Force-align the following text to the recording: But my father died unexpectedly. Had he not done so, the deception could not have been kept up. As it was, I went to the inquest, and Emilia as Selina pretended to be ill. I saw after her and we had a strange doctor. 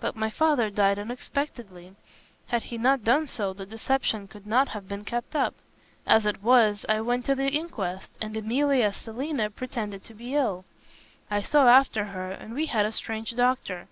But 0.00 0.16
my 0.16 0.30
father 0.30 0.70
died 0.70 0.98
unexpectedly. 0.98 1.94
Had 2.46 2.62
he 2.62 2.78
not 2.78 3.04
done 3.04 3.26
so, 3.26 3.52
the 3.52 3.66
deception 3.66 4.26
could 4.26 4.46
not 4.46 4.68
have 4.68 4.88
been 4.88 5.04
kept 5.04 5.36
up. 5.36 5.52
As 6.06 6.24
it 6.24 6.42
was, 6.42 6.86
I 6.88 7.02
went 7.02 7.26
to 7.26 7.34
the 7.34 7.50
inquest, 7.52 8.10
and 8.18 8.34
Emilia 8.38 8.86
as 8.86 8.96
Selina 8.96 9.50
pretended 9.50 10.02
to 10.04 10.14
be 10.14 10.34
ill. 10.34 10.64
I 11.30 11.42
saw 11.42 11.68
after 11.68 12.06
her 12.06 12.30
and 12.30 12.54
we 12.54 12.64
had 12.72 12.86
a 12.86 12.90
strange 12.90 13.36
doctor. 13.36 13.86